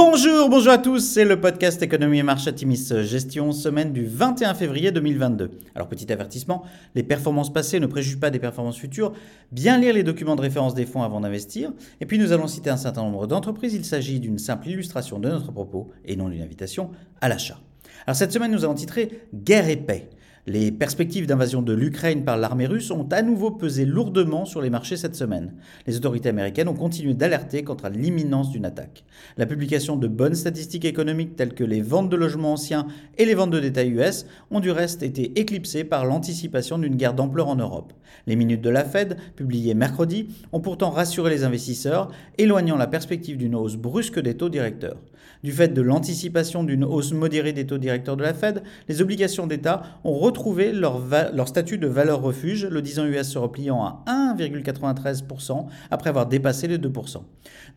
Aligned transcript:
Bonjour, 0.00 0.48
bonjour 0.48 0.72
à 0.72 0.78
tous, 0.78 1.00
c'est 1.00 1.24
le 1.24 1.40
podcast 1.40 1.82
Économie 1.82 2.20
et 2.20 2.22
Marché 2.22 2.54
Timis 2.54 2.86
Gestion, 3.02 3.50
semaine 3.50 3.92
du 3.92 4.06
21 4.06 4.54
février 4.54 4.92
2022. 4.92 5.50
Alors 5.74 5.88
petit 5.88 6.12
avertissement, 6.12 6.62
les 6.94 7.02
performances 7.02 7.52
passées 7.52 7.80
ne 7.80 7.86
préjugent 7.88 8.20
pas 8.20 8.30
des 8.30 8.38
performances 8.38 8.78
futures, 8.78 9.12
bien 9.50 9.76
lire 9.76 9.92
les 9.92 10.04
documents 10.04 10.36
de 10.36 10.40
référence 10.40 10.76
des 10.76 10.86
fonds 10.86 11.02
avant 11.02 11.20
d'investir, 11.20 11.72
et 12.00 12.06
puis 12.06 12.20
nous 12.20 12.30
allons 12.30 12.46
citer 12.46 12.70
un 12.70 12.76
certain 12.76 13.02
nombre 13.02 13.26
d'entreprises, 13.26 13.74
il 13.74 13.84
s'agit 13.84 14.20
d'une 14.20 14.38
simple 14.38 14.68
illustration 14.68 15.18
de 15.18 15.28
notre 15.28 15.50
propos 15.50 15.90
et 16.04 16.14
non 16.14 16.28
d'une 16.28 16.42
invitation 16.42 16.92
à 17.20 17.28
l'achat. 17.28 17.58
Alors 18.06 18.14
cette 18.14 18.32
semaine 18.32 18.52
nous 18.52 18.62
avons 18.62 18.74
titré 18.74 19.26
Guerre 19.34 19.68
et 19.68 19.76
paix. 19.76 20.10
Les 20.50 20.72
perspectives 20.72 21.26
d'invasion 21.26 21.60
de 21.60 21.74
l'Ukraine 21.74 22.24
par 22.24 22.38
l'armée 22.38 22.66
russe 22.66 22.90
ont 22.90 23.06
à 23.10 23.20
nouveau 23.20 23.50
pesé 23.50 23.84
lourdement 23.84 24.46
sur 24.46 24.62
les 24.62 24.70
marchés 24.70 24.96
cette 24.96 25.14
semaine. 25.14 25.52
Les 25.86 25.98
autorités 25.98 26.30
américaines 26.30 26.68
ont 26.68 26.74
continué 26.74 27.12
d'alerter 27.12 27.62
à 27.84 27.90
l'imminence 27.90 28.48
d'une 28.48 28.64
attaque. 28.64 29.04
La 29.36 29.44
publication 29.44 29.96
de 29.96 30.08
bonnes 30.08 30.34
statistiques 30.34 30.86
économiques 30.86 31.36
telles 31.36 31.52
que 31.52 31.64
les 31.64 31.82
ventes 31.82 32.08
de 32.08 32.16
logements 32.16 32.54
anciens 32.54 32.86
et 33.18 33.26
les 33.26 33.34
ventes 33.34 33.50
de 33.50 33.60
détail 33.60 33.90
US 33.90 34.24
ont 34.50 34.60
du 34.60 34.70
reste 34.70 35.02
été 35.02 35.38
éclipsées 35.38 35.84
par 35.84 36.06
l'anticipation 36.06 36.78
d'une 36.78 36.96
guerre 36.96 37.12
d'ampleur 37.12 37.48
en 37.48 37.56
Europe. 37.56 37.92
Les 38.26 38.34
minutes 38.34 38.62
de 38.62 38.70
la 38.70 38.86
Fed, 38.86 39.18
publiées 39.36 39.74
mercredi, 39.74 40.28
ont 40.52 40.60
pourtant 40.60 40.88
rassuré 40.88 41.28
les 41.28 41.44
investisseurs, 41.44 42.10
éloignant 42.38 42.76
la 42.78 42.86
perspective 42.86 43.36
d'une 43.36 43.54
hausse 43.54 43.76
brusque 43.76 44.18
des 44.18 44.38
taux 44.38 44.48
directeurs. 44.48 44.96
Du 45.44 45.52
fait 45.52 45.68
de 45.68 45.82
l'anticipation 45.82 46.64
d'une 46.64 46.84
hausse 46.84 47.12
modérée 47.12 47.52
des 47.52 47.66
taux 47.66 47.78
directeurs 47.78 48.16
de 48.16 48.22
la 48.22 48.34
Fed, 48.34 48.62
les 48.88 49.02
obligations 49.02 49.46
d'État 49.46 49.82
ont 50.04 50.14
retrouvé 50.14 50.37
leur, 50.72 51.00
leur, 51.32 51.48
statut 51.48 51.78
de 51.78 51.86
valeur 51.86 52.22
refuge, 52.22 52.66
le 52.66 52.82
10 52.82 52.98
ans 53.00 53.06
US 53.06 53.28
se 53.28 53.38
repliant 53.38 53.82
à 53.82 54.02
1,93% 54.06 55.66
après 55.90 56.10
avoir 56.10 56.26
dépassé 56.26 56.68
les 56.68 56.78
2%. 56.78 57.22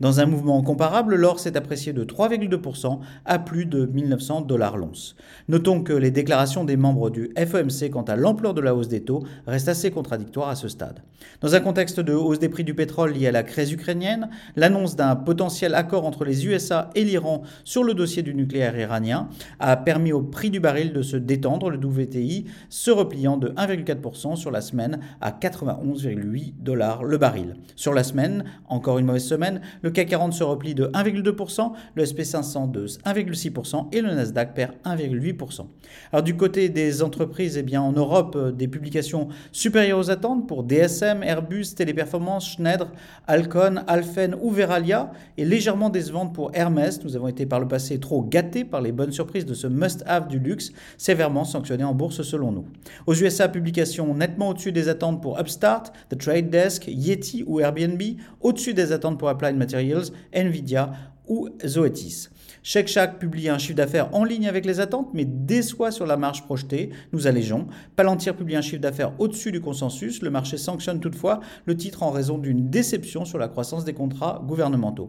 Dans 0.00 0.20
un 0.20 0.26
mouvement 0.26 0.62
comparable, 0.62 1.14
l'or 1.14 1.38
s'est 1.38 1.56
apprécié 1.56 1.92
de 1.92 2.04
3,2% 2.04 3.00
à 3.24 3.38
plus 3.38 3.66
de 3.66 3.86
1900 3.86 4.42
dollars 4.42 4.76
l'once. 4.76 5.16
Notons 5.48 5.82
que 5.82 5.92
les 5.92 6.10
déclarations 6.10 6.64
des 6.64 6.76
membres 6.76 7.10
du 7.10 7.30
FOMC 7.36 7.90
quant 7.90 8.02
à 8.02 8.16
l'ampleur 8.16 8.54
de 8.54 8.60
la 8.60 8.74
hausse 8.74 8.88
des 8.88 9.02
taux 9.02 9.24
restent 9.46 9.68
assez 9.68 9.90
contradictoires 9.90 10.48
à 10.48 10.56
ce 10.56 10.68
stade. 10.68 11.02
Dans 11.40 11.54
un 11.54 11.60
contexte 11.60 12.00
de 12.00 12.14
hausse 12.14 12.38
des 12.38 12.48
prix 12.48 12.64
du 12.64 12.74
pétrole 12.74 13.12
lié 13.12 13.28
à 13.28 13.32
la 13.32 13.42
crise 13.42 13.72
ukrainienne, 13.72 14.28
l'annonce 14.56 14.96
d'un 14.96 15.16
potentiel 15.16 15.74
accord 15.74 16.06
entre 16.06 16.24
les 16.24 16.46
USA 16.46 16.90
et 16.94 17.04
l'Iran 17.04 17.42
sur 17.64 17.84
le 17.84 17.94
dossier 17.94 18.22
du 18.22 18.34
nucléaire 18.34 18.78
iranien 18.78 19.28
a 19.60 19.76
permis 19.76 20.12
au 20.12 20.22
prix 20.22 20.50
du 20.50 20.60
baril 20.60 20.92
de 20.92 21.02
se 21.02 21.16
détendre, 21.16 21.70
le 21.70 21.78
WTI 21.78 22.46
se 22.68 22.90
repliant 22.90 23.36
de 23.36 23.48
1,4% 23.50 24.36
sur 24.36 24.50
la 24.50 24.60
semaine 24.60 25.00
à 25.20 25.30
91,8 25.30 26.54
dollars 26.58 27.04
le 27.04 27.18
baril. 27.18 27.56
Sur 27.76 27.94
la 27.94 28.04
semaine, 28.04 28.44
encore 28.68 28.98
une 28.98 29.06
mauvaise 29.06 29.26
semaine, 29.26 29.60
le 29.82 29.90
CAC 29.90 30.08
40 30.08 30.32
se 30.32 30.44
replie 30.44 30.74
de 30.74 30.86
1,2%, 30.86 31.72
le 31.94 32.04
SP500 32.04 32.70
de 32.70 32.86
1,6% 32.86 33.88
et 33.92 34.00
le 34.00 34.14
Nasdaq 34.14 34.54
perd 34.54 34.72
1,8%. 34.84 35.66
Alors 36.12 36.22
du 36.22 36.36
côté 36.36 36.68
des 36.68 37.02
entreprises, 37.02 37.56
eh 37.56 37.62
bien 37.62 37.82
en 37.82 37.92
Europe, 37.92 38.34
euh, 38.36 38.52
des 38.52 38.68
publications 38.68 39.28
supérieures 39.50 39.98
aux 39.98 40.10
attentes 40.10 40.46
pour 40.46 40.64
DSM, 40.64 41.22
Airbus, 41.22 41.74
Téléperformance, 41.76 42.52
Schneider, 42.52 42.90
Alcon, 43.26 43.82
Alphen 43.86 44.36
ou 44.40 44.50
Veralia 44.50 45.12
et 45.36 45.44
légèrement 45.44 45.90
décevantes 45.90 46.34
pour 46.34 46.50
Hermès. 46.54 47.02
Nous 47.04 47.16
avons 47.16 47.28
été 47.28 47.46
par 47.46 47.60
le 47.60 47.68
passé 47.68 47.98
trop 47.98 48.22
gâtés 48.22 48.64
par 48.64 48.80
les 48.80 48.92
bonnes 48.92 49.12
surprises 49.12 49.46
de 49.46 49.54
ce 49.54 49.66
must-have 49.66 50.28
du 50.28 50.38
luxe, 50.38 50.72
sévèrement 50.98 51.44
sanctionné 51.44 51.84
en 51.84 51.94
bourse 51.94 52.22
selon 52.32 52.50
nous. 52.50 52.64
Aux 53.06 53.14
USA, 53.14 53.48
publication 53.48 54.14
nettement 54.14 54.48
au-dessus 54.48 54.72
des 54.72 54.88
attentes 54.88 55.20
pour 55.20 55.38
Upstart, 55.38 55.92
The 56.08 56.18
Trade 56.18 56.50
Desk, 56.50 56.84
Yeti 56.88 57.44
ou 57.46 57.60
Airbnb, 57.60 58.02
au-dessus 58.40 58.72
des 58.72 58.92
attentes 58.92 59.18
pour 59.18 59.28
Applied 59.28 59.56
Materials, 59.56 60.06
Nvidia 60.32 60.92
ou 61.28 61.48
Zoetis. 61.64 62.28
Shake 62.64 62.86
Shack 62.86 63.18
publie 63.18 63.48
un 63.48 63.58
chiffre 63.58 63.74
d'affaires 63.74 64.14
en 64.14 64.22
ligne 64.22 64.46
avec 64.46 64.64
les 64.64 64.78
attentes, 64.78 65.08
mais 65.14 65.24
déçoit 65.24 65.90
sur 65.90 66.06
la 66.06 66.16
marge 66.16 66.44
projetée. 66.44 66.90
Nous 67.12 67.26
allégeons. 67.26 67.66
Palantir 67.96 68.36
publie 68.36 68.54
un 68.54 68.60
chiffre 68.60 68.80
d'affaires 68.80 69.12
au-dessus 69.18 69.50
du 69.50 69.60
consensus. 69.60 70.22
Le 70.22 70.30
marché 70.30 70.56
sanctionne 70.56 71.00
toutefois 71.00 71.40
le 71.66 71.76
titre 71.76 72.04
en 72.04 72.10
raison 72.10 72.38
d'une 72.38 72.70
déception 72.70 73.24
sur 73.24 73.38
la 73.38 73.48
croissance 73.48 73.84
des 73.84 73.94
contrats 73.94 74.42
gouvernementaux. 74.46 75.08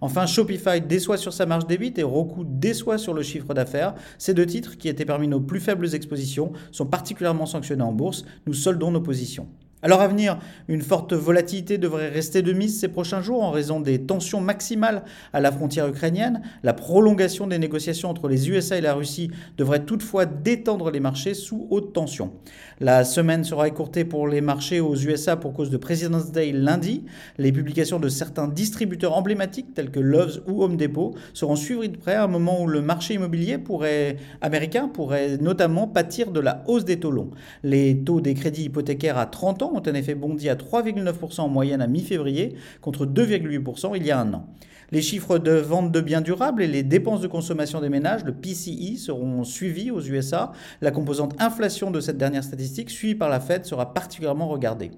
Enfin, 0.00 0.26
Shopify 0.26 0.80
déçoit 0.80 1.16
sur 1.16 1.32
sa 1.32 1.44
marge 1.44 1.66
débite 1.66 1.98
et 1.98 2.04
Roku 2.04 2.44
déçoit 2.44 2.98
sur 2.98 3.14
le 3.14 3.22
chiffre 3.22 3.52
d'affaires. 3.52 3.94
Ces 4.18 4.34
deux 4.34 4.46
titres, 4.46 4.78
qui 4.78 4.88
étaient 4.88 5.04
parmi 5.04 5.26
nos 5.26 5.40
plus 5.40 5.60
faibles 5.60 5.94
expositions, 5.94 6.52
sont 6.70 6.86
particulièrement 6.86 7.46
sanctionnés 7.46 7.82
en 7.82 7.92
bourse. 7.92 8.24
Nous 8.46 8.54
soldons 8.54 8.92
nos 8.92 9.00
positions. 9.00 9.48
Alors 9.84 10.00
à 10.00 10.06
venir, 10.06 10.38
une 10.68 10.80
forte 10.80 11.12
volatilité 11.12 11.76
devrait 11.76 12.08
rester 12.08 12.40
de 12.40 12.52
mise 12.52 12.78
ces 12.78 12.86
prochains 12.86 13.20
jours 13.20 13.42
en 13.42 13.50
raison 13.50 13.80
des 13.80 14.00
tensions 14.00 14.40
maximales 14.40 15.02
à 15.32 15.40
la 15.40 15.50
frontière 15.50 15.88
ukrainienne. 15.88 16.40
La 16.62 16.72
prolongation 16.72 17.48
des 17.48 17.58
négociations 17.58 18.08
entre 18.08 18.28
les 18.28 18.48
USA 18.48 18.78
et 18.78 18.80
la 18.80 18.94
Russie 18.94 19.32
devrait 19.58 19.84
toutefois 19.84 20.24
détendre 20.24 20.92
les 20.92 21.00
marchés 21.00 21.34
sous 21.34 21.66
haute 21.70 21.92
tension. 21.92 22.30
La 22.78 23.02
semaine 23.02 23.42
sera 23.42 23.66
écourtée 23.66 24.04
pour 24.04 24.28
les 24.28 24.40
marchés 24.40 24.78
aux 24.78 24.94
USA 24.94 25.34
pour 25.34 25.52
cause 25.52 25.70
de 25.70 25.76
President's 25.76 26.30
Day 26.30 26.52
lundi. 26.52 27.04
Les 27.38 27.50
publications 27.50 27.98
de 27.98 28.08
certains 28.08 28.46
distributeurs 28.46 29.16
emblématiques 29.16 29.74
tels 29.74 29.90
que 29.90 29.98
Love's 29.98 30.42
ou 30.46 30.62
Home 30.62 30.76
Depot 30.76 31.16
seront 31.34 31.56
suivies 31.56 31.88
de 31.88 31.96
près 31.96 32.14
à 32.14 32.22
un 32.22 32.28
moment 32.28 32.62
où 32.62 32.68
le 32.68 32.82
marché 32.82 33.14
immobilier 33.14 33.58
pourrait, 33.58 34.16
américain 34.42 34.86
pourrait 34.86 35.38
notamment 35.38 35.88
pâtir 35.88 36.30
de 36.30 36.38
la 36.38 36.62
hausse 36.68 36.84
des 36.84 37.00
taux 37.00 37.10
longs. 37.10 37.30
Les 37.64 37.98
taux 37.98 38.20
des 38.20 38.34
crédits 38.34 38.66
hypothécaires 38.66 39.18
à 39.18 39.26
30 39.26 39.62
ans 39.62 39.71
ont 39.72 39.82
en 39.86 39.94
effet 39.94 40.14
bondi 40.14 40.48
à 40.48 40.54
3,9% 40.54 41.40
en 41.40 41.48
moyenne 41.48 41.80
à 41.80 41.86
mi-février 41.86 42.54
contre 42.80 43.06
2,8% 43.06 43.92
il 43.96 44.06
y 44.06 44.10
a 44.10 44.20
un 44.20 44.34
an. 44.34 44.46
Les 44.92 45.00
chiffres 45.00 45.38
de 45.38 45.52
vente 45.52 45.90
de 45.90 46.02
biens 46.02 46.20
durables 46.20 46.62
et 46.62 46.66
les 46.66 46.82
dépenses 46.82 47.22
de 47.22 47.26
consommation 47.26 47.80
des 47.80 47.88
ménages, 47.88 48.24
le 48.26 48.32
PCI, 48.34 48.98
seront 48.98 49.42
suivis 49.42 49.90
aux 49.90 50.02
USA. 50.02 50.52
La 50.82 50.90
composante 50.90 51.34
inflation 51.40 51.90
de 51.90 51.98
cette 51.98 52.18
dernière 52.18 52.44
statistique, 52.44 52.90
suivie 52.90 53.14
par 53.14 53.30
la 53.30 53.40
Fed, 53.40 53.64
sera 53.64 53.94
particulièrement 53.94 54.48
regardée. 54.48 54.90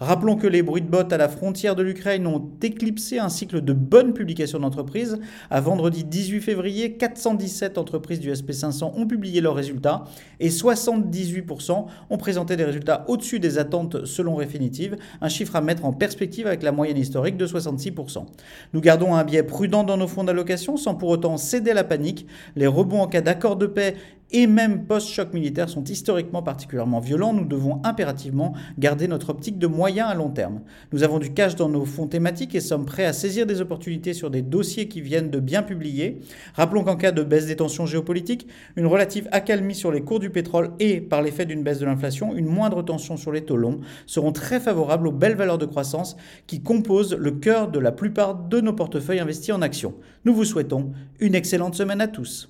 Rappelons 0.00 0.36
que 0.36 0.46
les 0.46 0.62
bruits 0.62 0.80
de 0.80 0.88
bottes 0.88 1.12
à 1.12 1.18
la 1.18 1.28
frontière 1.28 1.76
de 1.76 1.82
l'Ukraine 1.82 2.26
ont 2.26 2.48
éclipsé 2.62 3.18
un 3.18 3.28
cycle 3.28 3.60
de 3.60 3.74
bonnes 3.74 4.14
publications 4.14 4.58
d'entreprises. 4.58 5.18
À 5.50 5.60
vendredi 5.60 6.02
18 6.02 6.40
février, 6.40 6.94
417 6.94 7.76
entreprises 7.76 8.20
du 8.20 8.32
SP500 8.32 8.92
ont 8.96 9.06
publié 9.06 9.42
leurs 9.42 9.54
résultats 9.54 10.04
et 10.40 10.48
78% 10.48 11.84
ont 12.08 12.16
présenté 12.16 12.56
des 12.56 12.64
résultats 12.64 13.04
au-dessus 13.06 13.38
des 13.38 13.58
attentes 13.58 14.06
selon 14.22 14.36
Refinitiv, 14.36 14.96
un 15.20 15.28
chiffre 15.28 15.56
à 15.56 15.60
mettre 15.60 15.84
en 15.84 15.92
perspective 15.92 16.46
avec 16.46 16.62
la 16.62 16.70
moyenne 16.70 16.96
historique 16.96 17.36
de 17.36 17.44
66%. 17.44 18.24
Nous 18.72 18.80
gardons 18.80 19.16
un 19.16 19.24
biais 19.24 19.42
prudent 19.42 19.82
dans 19.82 19.96
nos 19.96 20.06
fonds 20.06 20.22
d'allocation 20.22 20.76
sans 20.76 20.94
pour 20.94 21.08
autant 21.08 21.36
céder 21.36 21.72
à 21.72 21.74
la 21.74 21.82
panique. 21.82 22.26
Les 22.54 22.68
rebonds 22.68 23.00
en 23.00 23.08
cas 23.08 23.20
d'accord 23.20 23.56
de 23.56 23.66
paix 23.66 23.96
et 24.32 24.46
même 24.46 24.86
post-choc 24.86 25.32
militaire 25.32 25.68
sont 25.68 25.84
historiquement 25.84 26.42
particulièrement 26.42 27.00
violents, 27.00 27.32
nous 27.32 27.44
devons 27.44 27.80
impérativement 27.84 28.54
garder 28.78 29.08
notre 29.08 29.30
optique 29.30 29.58
de 29.58 29.66
moyen 29.66 30.06
à 30.06 30.14
long 30.14 30.30
terme. 30.30 30.60
Nous 30.92 31.02
avons 31.02 31.18
du 31.18 31.32
cash 31.32 31.56
dans 31.56 31.68
nos 31.68 31.84
fonds 31.84 32.06
thématiques 32.06 32.54
et 32.54 32.60
sommes 32.60 32.86
prêts 32.86 33.04
à 33.04 33.12
saisir 33.12 33.46
des 33.46 33.60
opportunités 33.60 34.14
sur 34.14 34.30
des 34.30 34.42
dossiers 34.42 34.88
qui 34.88 35.00
viennent 35.00 35.30
de 35.30 35.40
bien 35.40 35.62
publier. 35.62 36.20
Rappelons 36.54 36.84
qu'en 36.84 36.96
cas 36.96 37.12
de 37.12 37.22
baisse 37.22 37.46
des 37.46 37.56
tensions 37.56 37.86
géopolitiques, 37.86 38.46
une 38.76 38.86
relative 38.86 39.28
accalmie 39.32 39.74
sur 39.74 39.92
les 39.92 40.02
cours 40.02 40.20
du 40.20 40.30
pétrole 40.30 40.70
et, 40.80 41.00
par 41.00 41.22
l'effet 41.22 41.46
d'une 41.46 41.62
baisse 41.62 41.78
de 41.78 41.86
l'inflation, 41.86 42.34
une 42.34 42.46
moindre 42.46 42.82
tension 42.82 43.16
sur 43.16 43.32
les 43.32 43.44
taux 43.44 43.56
longs 43.56 43.80
seront 44.06 44.32
très 44.32 44.60
favorables 44.60 45.08
aux 45.08 45.12
belles 45.12 45.36
valeurs 45.36 45.58
de 45.58 45.66
croissance 45.66 46.16
qui 46.46 46.62
composent 46.62 47.14
le 47.14 47.32
cœur 47.32 47.70
de 47.70 47.78
la 47.78 47.92
plupart 47.92 48.34
de 48.34 48.60
nos 48.60 48.72
portefeuilles 48.72 49.20
investis 49.20 49.54
en 49.54 49.62
actions. 49.62 49.94
Nous 50.24 50.34
vous 50.34 50.44
souhaitons 50.44 50.92
une 51.20 51.34
excellente 51.34 51.74
semaine 51.74 52.00
à 52.00 52.08
tous. 52.08 52.48